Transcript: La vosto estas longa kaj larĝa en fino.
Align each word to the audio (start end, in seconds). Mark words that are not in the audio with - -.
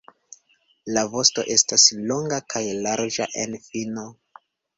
La 0.95 1.03
vosto 1.11 1.43
estas 1.55 1.85
longa 2.13 2.41
kaj 2.55 2.63
larĝa 2.87 3.29
en 3.45 3.55
fino. 3.69 4.09